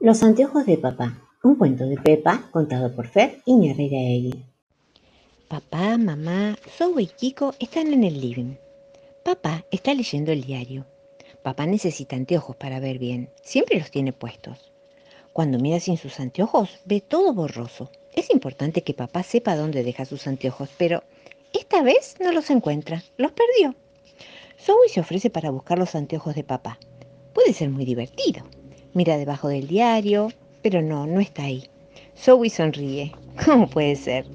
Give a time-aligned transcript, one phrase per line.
[0.00, 4.44] Los anteojos de papá, un cuento de Pepa contado por Fer y Egui.
[5.48, 8.54] Papá, mamá, Zoe y Kiko están en el living.
[9.24, 10.86] Papá está leyendo el diario.
[11.42, 13.30] Papá necesita anteojos para ver bien.
[13.42, 14.70] Siempre los tiene puestos.
[15.32, 17.90] Cuando mira sin sus anteojos, ve todo borroso.
[18.14, 21.02] Es importante que papá sepa dónde deja sus anteojos, pero
[21.52, 23.02] esta vez no los encuentra.
[23.16, 23.74] Los perdió.
[24.60, 26.78] Zoe se ofrece para buscar los anteojos de papá.
[27.34, 28.44] Puede ser muy divertido.
[28.94, 30.32] Mira debajo del diario,
[30.62, 31.68] pero no, no está ahí.
[32.16, 33.12] Zoe sonríe.
[33.44, 34.26] ¿Cómo puede ser?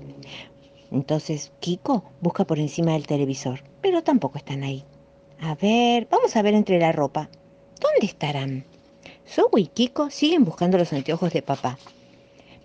[0.92, 4.84] Entonces Kiko busca por encima del televisor, pero tampoco están ahí.
[5.42, 7.30] A ver, vamos a ver entre la ropa.
[7.82, 8.64] ¿Dónde estarán?
[9.28, 11.78] Zoe y Kiko siguen buscando los anteojos de papá.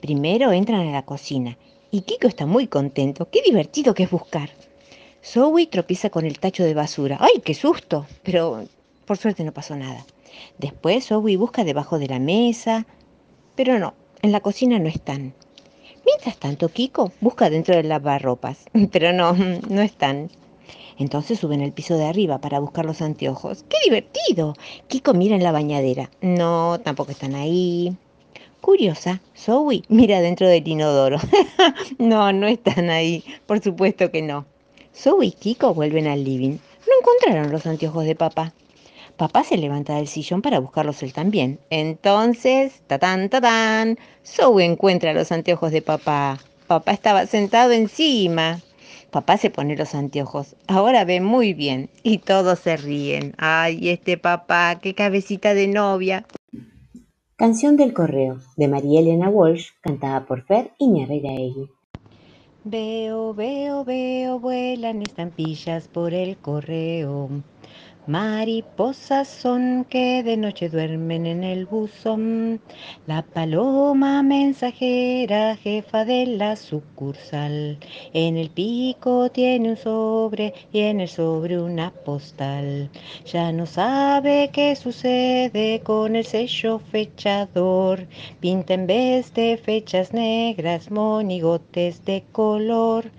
[0.01, 1.57] Primero entran a la cocina
[1.91, 3.29] y Kiko está muy contento.
[3.31, 4.51] Qué divertido que es buscar.
[5.25, 7.17] Zoe tropieza con el tacho de basura.
[7.21, 8.07] ¡Ay, qué susto!
[8.23, 8.65] Pero
[9.07, 10.05] por suerte no pasó nada.
[10.59, 12.87] Después Zoe busca debajo de la mesa,
[13.55, 15.35] pero no, en la cocina no están.
[16.05, 20.31] Mientras tanto, Kiko busca dentro del lavarropas, pero no, no están.
[20.99, 23.65] Entonces suben al piso de arriba para buscar los anteojos.
[23.69, 24.55] ¡Qué divertido!
[24.89, 26.11] Kiko mira en la bañadera.
[26.21, 27.97] No, tampoco están ahí.
[28.61, 31.19] Curiosa, Zoe mira dentro del inodoro.
[31.99, 33.23] no, no están ahí.
[33.47, 34.47] Por supuesto que no.
[34.95, 36.59] Zoe y Kiko vuelven al living.
[36.87, 38.53] No encontraron los anteojos de papá.
[39.19, 41.59] Papá se levanta del sillón para buscarlos él también.
[41.71, 46.39] Entonces, tatán, tatán, Zoe encuentra los anteojos de papá.
[46.69, 48.61] Papá estaba sentado encima.
[49.11, 50.55] Papá se pone los anteojos.
[50.69, 53.35] Ahora ve muy bien y todos se ríen.
[53.39, 56.25] Ay, este papá, qué cabecita de novia.
[57.35, 61.69] Canción del correo de María Elena Walsh, cantada por Fer y Egui.
[62.63, 67.31] Veo, veo, veo, vuelan estampillas por el correo.
[68.09, 72.59] Mariposas son que de noche duermen en el buzón.
[73.07, 77.79] La paloma mensajera, jefa de la sucursal.
[78.15, 82.89] En el pico tiene un sobre y en el sobre una postal.
[83.27, 88.07] Ya no sabe qué sucede con el sello fechador.
[88.41, 93.11] Pinta en vez de fechas negras monigotes de color.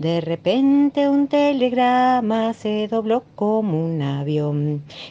[0.00, 4.31] De repente un telegrama se dobló como un avión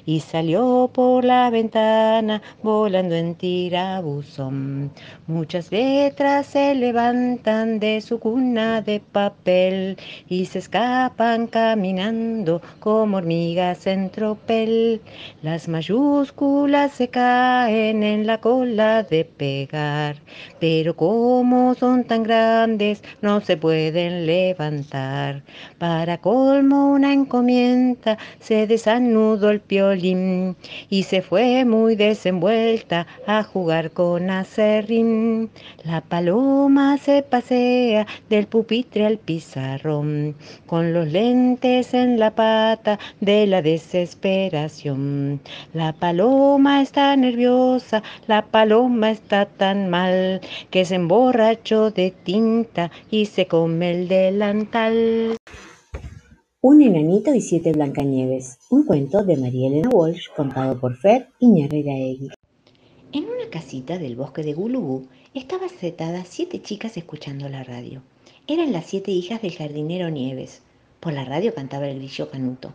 [0.06, 4.92] y salió por la ventana volando en tirabuzón.
[5.28, 13.86] Muchas letras se levantan de su cuna de papel y se escapan caminando como hormigas
[13.86, 15.02] en tropel.
[15.44, 20.16] Las mayúsculas se caen en la cola de pegar,
[20.60, 25.44] pero como son tan grandes no se pueden levantar.
[25.78, 30.56] Para colmo una encomienda se desanudó nudo el piolín
[30.90, 35.50] y se fue muy desenvuelta a jugar con acerrín.
[35.84, 40.36] La paloma se pasea del pupitre al pizarrón
[40.66, 45.42] con los lentes en la pata de la desesperación.
[45.74, 53.26] La paloma está nerviosa, la paloma está tan mal que se emborrachó de tinta y
[53.26, 55.41] se come el delantal.
[56.64, 62.30] Un enanito y siete Blancanieves, un cuento de María Elena Walsh contado por Fer Egui.
[63.12, 68.04] En una casita del bosque de Gulubú estaban sentadas siete chicas escuchando la radio.
[68.46, 70.62] Eran las siete hijas del jardinero Nieves.
[71.00, 72.74] Por la radio cantaba el grillo Canuto.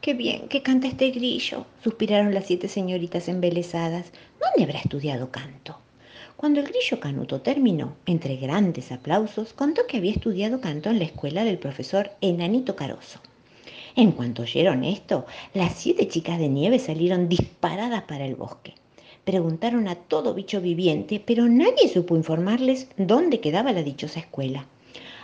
[0.00, 1.66] ¡Qué bien que canta este grillo!
[1.84, 4.12] suspiraron las siete señoritas embelesadas.
[4.40, 5.78] ¿Dónde habrá estudiado canto?
[6.36, 11.06] Cuando el grillo Canuto terminó, entre grandes aplausos, contó que había estudiado canto en la
[11.06, 13.20] escuela del profesor Enanito Caroso.
[13.94, 18.74] En cuanto oyeron esto, las siete chicas de nieve salieron disparadas para el bosque.
[19.24, 24.66] Preguntaron a todo bicho viviente, pero nadie supo informarles dónde quedaba la dichosa escuela.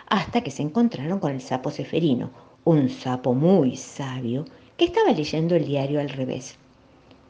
[0.08, 2.30] Hasta que se encontraron con el sapo Ceferino,
[2.64, 4.46] un sapo muy sabio,
[4.78, 6.56] que estaba leyendo el diario al revés.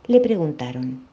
[0.06, 1.04] Le preguntaron,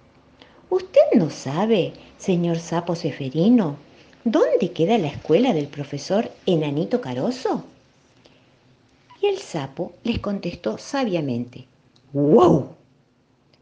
[0.72, 3.78] ¿Usted no sabe, señor sapo Ceferino,
[4.24, 7.64] dónde queda la escuela del profesor Enanito Caroso?
[9.20, 11.66] Y el sapo les contestó sabiamente,
[12.14, 12.76] ¡Wow!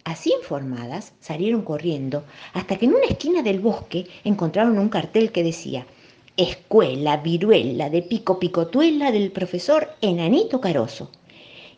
[0.04, 5.44] Así informadas, salieron corriendo hasta que en una esquina del bosque encontraron un cartel que
[5.44, 5.88] decía,
[6.36, 11.10] Escuela Viruela de Pico Picotuela del profesor Enanito Caroso.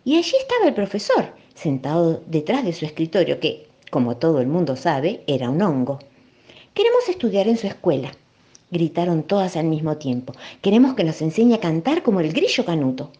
[0.03, 4.75] Y allí estaba el profesor, sentado detrás de su escritorio, que como todo el mundo
[4.75, 5.99] sabe, era un hongo.
[6.73, 8.11] Queremos estudiar en su escuela,
[8.71, 10.33] gritaron todas al mismo tiempo.
[10.61, 13.11] Queremos que nos enseñe a cantar como el grillo canuto.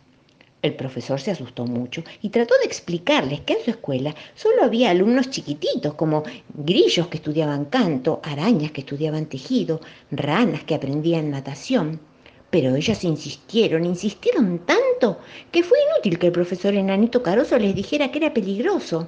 [0.62, 4.89] El profesor se asustó mucho y trató de explicarles que en su escuela solo había
[4.89, 6.24] alumnos chiquititos, como
[6.54, 9.80] grillos que estudiaban canto, arañas que estudiaban tejido,
[10.12, 12.01] ranas que aprendían natación.
[12.50, 15.19] Pero ellos insistieron, insistieron tanto,
[15.51, 19.07] que fue inútil que el profesor enanito Caroso les dijera que era peligroso,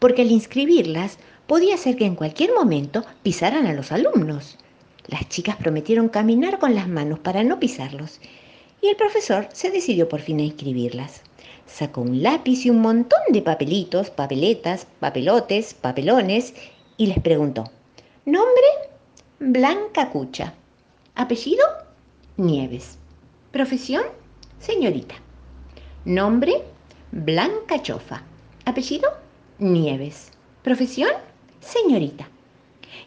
[0.00, 4.58] porque al inscribirlas podía ser que en cualquier momento pisaran a los alumnos.
[5.06, 8.20] Las chicas prometieron caminar con las manos para no pisarlos
[8.82, 11.22] y el profesor se decidió por fin a inscribirlas.
[11.66, 16.54] Sacó un lápiz y un montón de papelitos, papeletas, papelotes, papelones
[16.96, 17.70] y les preguntó,
[18.24, 18.64] nombre,
[19.38, 20.54] Blanca Cucha,
[21.14, 21.64] apellido,
[22.36, 22.98] Nieves,
[23.52, 24.04] profesión,
[24.58, 25.14] señorita,
[26.04, 26.62] nombre,
[27.12, 28.22] Blanca Chofa,
[28.64, 29.10] apellido,
[29.60, 30.30] Nieves,
[30.62, 31.10] profesión,
[31.60, 32.26] señorita.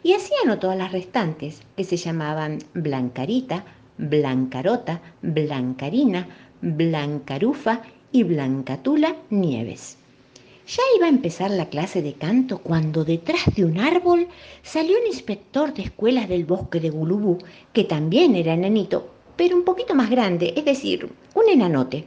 [0.03, 3.65] Y así anotó las restantes, que se llamaban Blancarita,
[3.97, 6.27] Blancarota, Blancarina,
[6.61, 9.97] Blancarufa y Blancatula Nieves.
[10.67, 14.27] Ya iba a empezar la clase de canto cuando detrás de un árbol
[14.61, 17.39] salió un inspector de escuelas del bosque de Gulubú,
[17.73, 22.05] que también era enanito, pero un poquito más grande, es decir, un enanote.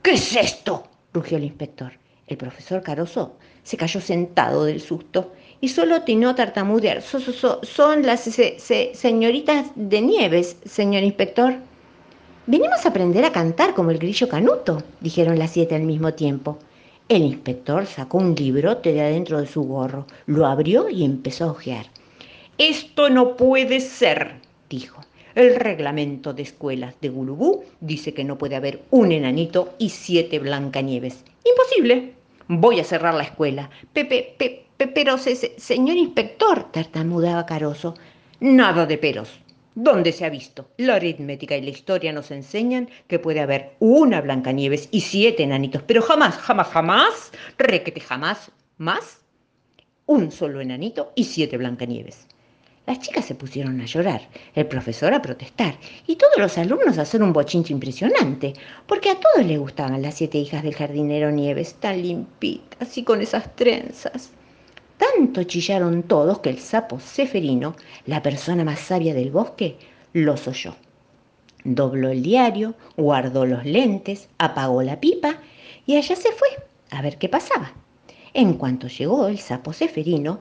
[0.00, 0.84] ¿Qué es esto?
[1.12, 1.92] rugió el inspector.
[2.26, 7.02] El profesor Caroso se cayó sentado del susto y solo atinó tartamudear.
[7.02, 8.20] son las
[8.94, 11.54] señoritas de Nieves, señor inspector.
[12.46, 16.58] Venimos a aprender a cantar como el grillo canuto, dijeron las siete al mismo tiempo.
[17.08, 21.50] El inspector sacó un librote de adentro de su gorro, lo abrió y empezó a
[21.52, 21.86] ojear.
[22.58, 24.36] Esto no puede ser,
[24.68, 25.00] dijo.
[25.34, 30.38] El reglamento de escuelas de Gulubú dice que no puede haber un enanito y siete
[30.38, 31.24] Blancanieves.
[31.44, 32.12] Imposible.
[32.48, 33.70] Voy a cerrar la escuela.
[33.94, 37.94] Pepe, Pepe, pero, señor inspector, tartamudeaba Caroso,
[38.40, 39.40] nada de peros.
[39.74, 40.68] ¿Dónde se ha visto?
[40.76, 45.82] La aritmética y la historia nos enseñan que puede haber una Blancanieves y siete enanitos,
[45.82, 49.22] pero jamás, jamás, jamás, requete jamás, más,
[50.04, 52.26] un solo enanito y siete Blancanieves.
[52.84, 55.76] Las chicas se pusieron a llorar, el profesor a protestar
[56.06, 58.54] y todos los alumnos a hacer un bochinche impresionante,
[58.88, 63.22] porque a todos les gustaban las siete hijas del jardinero Nieves, tan limpitas y con
[63.22, 64.30] esas trenzas.
[64.98, 67.76] Tanto chillaron todos que el sapo Ceferino,
[68.06, 69.76] la persona más sabia del bosque,
[70.12, 70.74] los oyó.
[71.62, 75.38] Dobló el diario, guardó los lentes, apagó la pipa
[75.86, 76.48] y allá se fue
[76.90, 77.72] a ver qué pasaba.
[78.34, 80.40] En cuanto llegó el sapo Ceferino,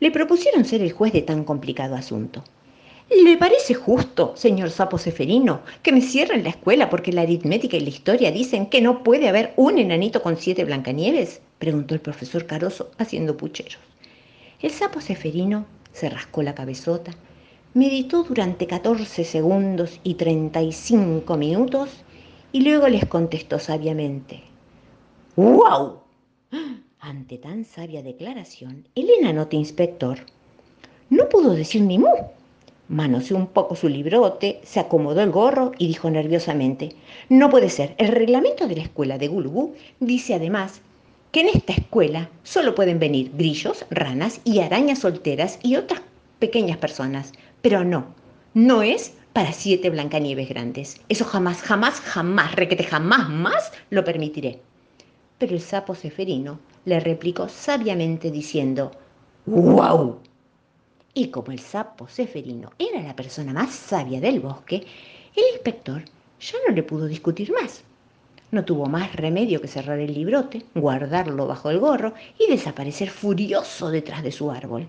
[0.00, 2.42] le propusieron ser el juez de tan complicado asunto.
[3.24, 7.80] ¿Le parece justo, señor sapo Ceferino, que me cierren la escuela porque la aritmética y
[7.80, 11.42] la historia dicen que no puede haber un enanito con siete Blancanieves?
[11.58, 13.78] preguntó el profesor Caroso haciendo pucheros.
[14.60, 17.12] El sapo Ceferino se rascó la cabezota,
[17.74, 21.90] meditó durante 14 segundos y 35 minutos
[22.52, 24.42] y luego les contestó sabiamente.
[25.36, 26.00] ¡Wow!
[27.02, 30.18] Ante tan sabia declaración, el enanote inspector
[31.08, 32.12] no pudo decir ni mu.
[32.88, 36.90] Manoseó un poco su librote, se acomodó el gorro y dijo nerviosamente,
[37.30, 40.82] no puede ser, el reglamento de la escuela de Gulubú dice además
[41.32, 46.02] que en esta escuela solo pueden venir grillos, ranas y arañas solteras y otras
[46.38, 47.32] pequeñas personas.
[47.62, 48.14] Pero no,
[48.52, 51.00] no es para siete Blancanieves grandes.
[51.08, 54.60] Eso jamás, jamás, jamás, requete jamás más lo permitiré.
[55.38, 58.90] Pero el sapo Ceferino le replicó sabiamente diciendo,
[59.46, 60.18] ¡Wow!
[61.12, 64.86] Y como el sapo Ceferino era la persona más sabia del bosque,
[65.34, 66.02] el inspector
[66.40, 67.82] ya no le pudo discutir más.
[68.52, 73.90] No tuvo más remedio que cerrar el librote, guardarlo bajo el gorro y desaparecer furioso
[73.90, 74.88] detrás de su árbol.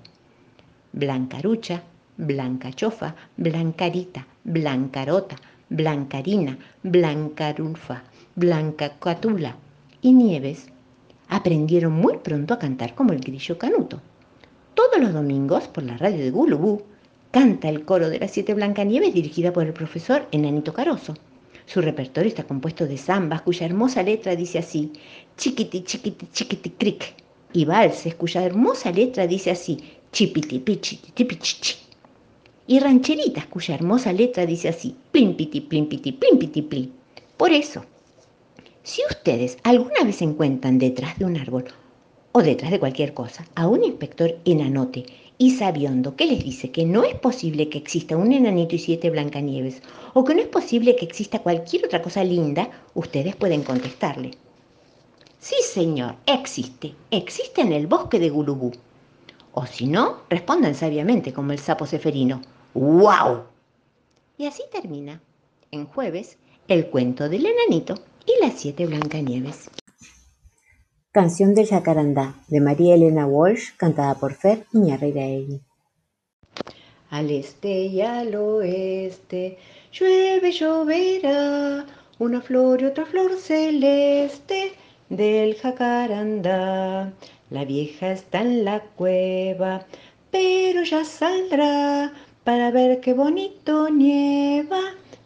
[0.93, 1.83] Blancarucha,
[2.17, 5.35] Blancachofa, Blancarita, Blancarota,
[5.69, 8.03] Blancarina, Blancarufa,
[8.35, 9.55] Blancacatula
[10.01, 10.67] y Nieves
[11.31, 14.01] aprendieron muy pronto a cantar como el grillo canuto.
[14.75, 16.83] Todos los domingos, por la radio de Gulubú,
[17.31, 21.15] canta el coro de las siete Blancanieves dirigida por el profesor Enanito Caroso.
[21.65, 24.91] Su repertorio está compuesto de zambas cuya hermosa letra dice así,
[25.37, 27.15] chiquiti, chiquiti, chiquiti, cric,
[27.53, 29.79] y valses cuya hermosa letra dice así,
[30.11, 31.75] chipiti, pichiti, pichichi,
[32.67, 36.89] y rancheritas cuya hermosa letra dice así, plimpiti, plimpiti, plimpiti, plim.
[37.37, 37.85] Por eso,
[38.83, 41.65] si ustedes alguna vez se encuentran detrás de un árbol
[42.31, 45.05] o detrás de cualquier cosa a un inspector enanote
[45.37, 49.09] y sabiondo que les dice que no es posible que exista un enanito y siete
[49.09, 49.81] Blancanieves,
[50.13, 54.31] o que no es posible que exista cualquier otra cosa linda, ustedes pueden contestarle.
[55.39, 56.93] Sí, señor, existe.
[57.09, 58.71] Existe en el bosque de Gulubú.
[59.53, 62.41] O si no, respondan sabiamente como el sapo ceferino.
[62.75, 63.41] ¡Wow!
[64.37, 65.19] Y así termina,
[65.71, 69.69] en jueves, el cuento del enanito y las siete Blancanieves.
[71.11, 75.61] Canción del Jacarandá de María Elena Walsh, cantada por Fer Iñarreiraegui.
[77.09, 79.57] Al este y al oeste
[79.91, 81.85] llueve, lloverá,
[82.19, 84.71] una flor y otra flor celeste
[85.09, 87.11] del jacarandá.
[87.49, 89.85] La vieja está en la cueva,
[90.31, 92.13] pero ya saldrá
[92.45, 94.79] para ver qué bonito nieva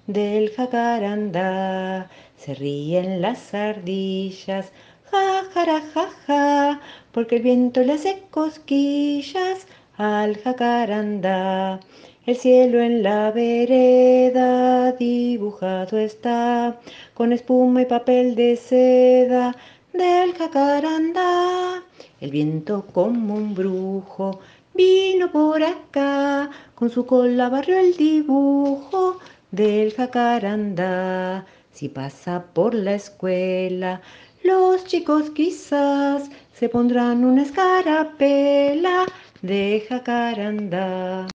[0.08, 2.10] del jacarandá.
[2.46, 4.72] Se ríen las ardillas,
[5.10, 9.66] ja, ja, ja, ja, porque el viento le hace cosquillas
[9.98, 11.80] al jacarandá.
[12.28, 16.80] El cielo en la vereda dibujado está
[17.16, 19.56] con espuma y papel de seda
[19.92, 21.82] del jacarandá.
[22.22, 24.40] El viento como un brujo
[24.76, 29.18] vino por acá, con su cola barrió el dibujo
[29.50, 31.44] del jacarandá.
[31.76, 34.02] Si pasa por la escuela,
[34.46, 39.06] los chicos quizás se pondrán una escarapela
[39.42, 41.28] de jacarandá.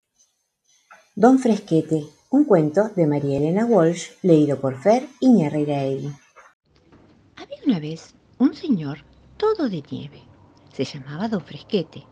[1.14, 6.10] Don Fresquete, un cuento de María Elena Walsh, leído por Fer Iñarreiraegui.
[7.36, 9.00] Había una vez un señor
[9.36, 10.22] todo de nieve.
[10.72, 12.06] Se llamaba Don Fresquete.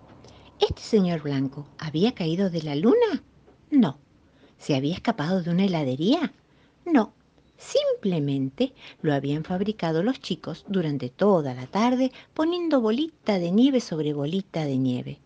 [0.59, 3.23] ¿Este señor blanco había caído de la luna?
[3.71, 3.99] No.
[4.59, 6.33] ¿Se había escapado de una heladería?
[6.83, 7.13] No.
[7.57, 14.13] Simplemente lo habían fabricado los chicos durante toda la tarde poniendo bolita de nieve sobre
[14.13, 15.19] bolita de nieve.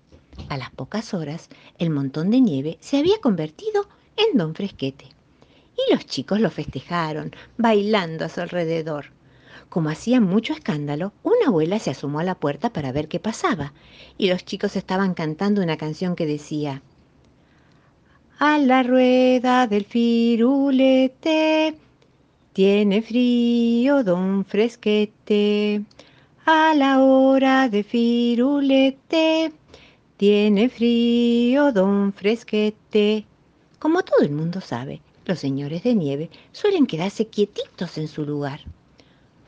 [0.47, 5.05] A las pocas horas, el montón de nieve se había convertido en don Fresquete.
[5.75, 9.07] Y los chicos lo festejaron, bailando a su alrededor.
[9.69, 13.73] Como hacía mucho escándalo, una abuela se asomó a la puerta para ver qué pasaba,
[14.17, 16.81] y los chicos estaban cantando una canción que decía,
[18.39, 21.77] A la rueda del firulete,
[22.53, 25.85] tiene frío don Fresquete,
[26.45, 29.53] a la hora de firulete,
[30.17, 33.25] tiene frío don Fresquete.
[33.79, 38.59] Como todo el mundo sabe, los señores de nieve suelen quedarse quietitos en su lugar.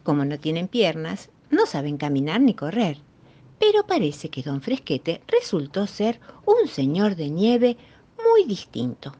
[0.04, 3.00] Como no tienen piernas, no saben caminar ni correr.
[3.60, 7.78] Pero parece que don Fresquete resultó ser un señor de nieve
[8.18, 9.14] muy distinto.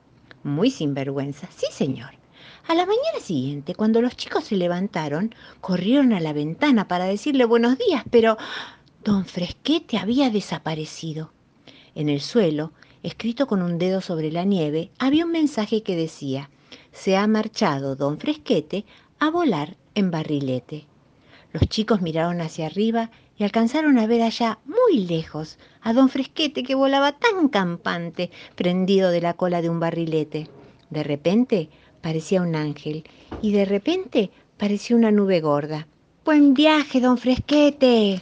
[0.44, 2.23] Muy sinvergüenza, sí señor.
[2.66, 7.44] A la mañana siguiente, cuando los chicos se levantaron, corrieron a la ventana para decirle
[7.44, 8.38] buenos días, pero
[9.04, 11.32] don Fresquete había desaparecido.
[11.94, 12.72] En el suelo,
[13.04, 16.50] escrito con un dedo sobre la nieve, había un mensaje que decía,
[16.94, 18.86] se ha marchado don Fresquete
[19.20, 20.86] a volar en barrilete.
[21.52, 26.64] Los chicos miraron hacia arriba y alcanzaron a ver allá, muy lejos, a don Fresquete
[26.64, 30.50] que volaba tan campante, prendido de la cola de un barrilete.
[30.90, 31.70] De repente
[32.04, 33.04] parecía un ángel
[33.42, 35.88] y de repente parecía una nube gorda.
[36.26, 38.22] Buen viaje, don Fresquete.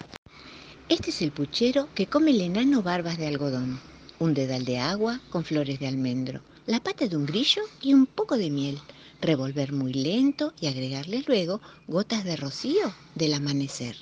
[0.88, 3.79] Este es el puchero que come el enano barbas de algodón,
[4.19, 8.05] un dedal de agua con flores de almendro, la pata de un grillo y un
[8.05, 8.77] poco de miel,
[9.19, 13.95] revolver muy lento y agregarle luego gotas de rocío del amanecer.